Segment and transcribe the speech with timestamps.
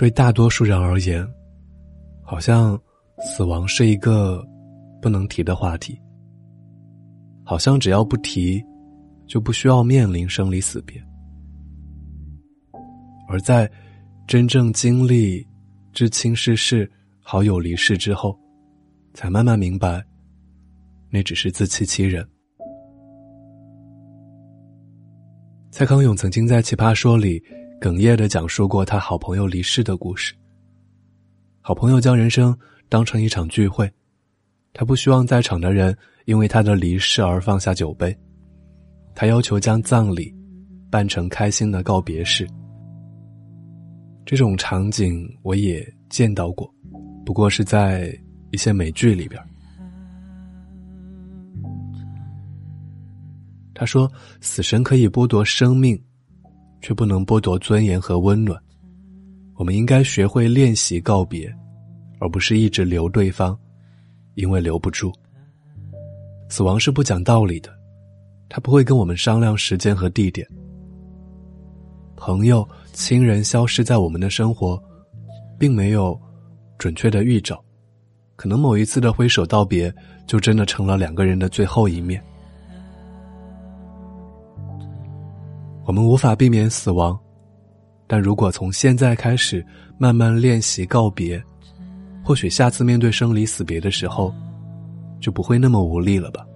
[0.00, 1.28] 对大多数人而言，
[2.22, 2.80] 好像
[3.18, 4.42] 死亡是一个
[5.02, 6.00] 不能提的话题。
[7.44, 8.64] 好像只要不提，
[9.26, 10.98] 就不需要面临生离死别。
[13.28, 13.70] 而在
[14.26, 15.46] 真正经历
[15.92, 16.90] 至亲逝世、
[17.22, 18.34] 好友离世之后，
[19.12, 20.02] 才慢慢明白，
[21.10, 22.26] 那只是自欺欺人。
[25.70, 27.38] 蔡康永曾经在《奇葩说》里
[27.80, 30.34] 哽咽的讲述过他好朋友离世的故事。
[31.62, 32.54] 好朋友将人生
[32.90, 33.90] 当成一场聚会，
[34.74, 35.96] 他不希望在场的人
[36.26, 38.14] 因为他的离世而放下酒杯，
[39.14, 40.30] 他要求将葬礼
[40.90, 42.46] 办成开心的告别式。
[44.26, 46.70] 这种场景我也见到过，
[47.24, 48.14] 不过是在
[48.50, 49.42] 一些美剧里边。
[53.74, 54.10] 他说
[54.42, 55.98] ：“死神可以剥夺生命，
[56.80, 58.60] 却不能剥夺尊严和温暖。
[59.54, 61.52] 我们应该学会练习告别，
[62.18, 63.58] 而不是一直留对方，
[64.34, 65.12] 因为留不住。
[66.48, 67.70] 死亡是不讲道理的，
[68.48, 70.46] 他不会跟我们商量时间和地点。
[72.16, 74.82] 朋友、亲人消失在我们的生活，
[75.58, 76.18] 并没有
[76.78, 77.62] 准确的预兆，
[78.36, 79.94] 可能某一次的挥手道别，
[80.26, 82.22] 就真的成了两个人的最后一面。”
[85.90, 87.18] 我们无法避免死亡，
[88.06, 89.66] 但如果从现在开始
[89.98, 91.42] 慢慢练习告别，
[92.22, 94.32] 或许下次面对生离死别的时候，
[95.18, 96.46] 就不会那么无力了吧。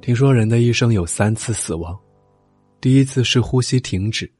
[0.00, 1.98] 听说人的一生有三次死亡，
[2.80, 4.30] 第一次是呼吸停止，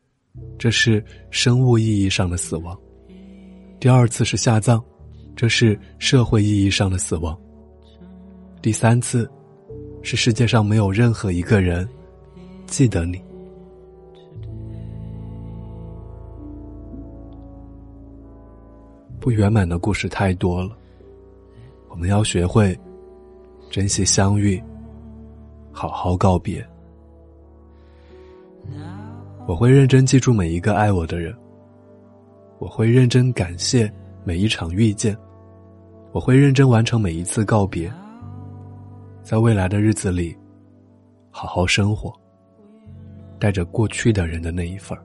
[0.56, 2.76] 这是生物意义上的死亡；
[3.80, 4.80] 第二次是下葬，
[5.34, 7.36] 这是社会意义上的死亡。
[8.68, 9.26] 第三次，
[10.02, 11.88] 是世界上没有任何一个人
[12.66, 13.18] 记得你。
[19.18, 20.76] 不圆满的故事太多了，
[21.88, 22.78] 我们要学会
[23.70, 24.62] 珍惜相遇，
[25.72, 26.62] 好好告别。
[29.46, 31.34] 我会认真记住每一个爱我的人，
[32.58, 33.90] 我会认真感谢
[34.24, 35.16] 每一场遇见，
[36.12, 37.90] 我会认真完成每一次告别。
[39.28, 40.34] 在未来的日子里，
[41.30, 42.10] 好好生活，
[43.38, 45.04] 带着过去的人的那一份儿。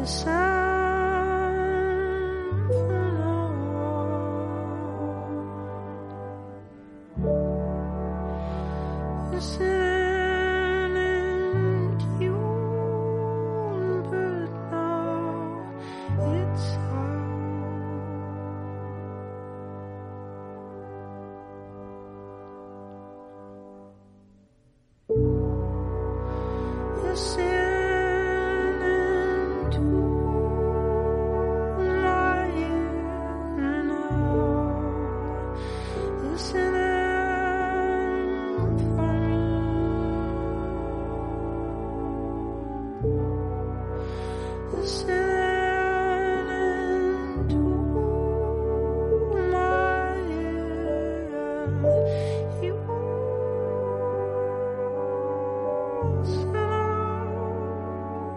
[0.00, 0.79] the sun.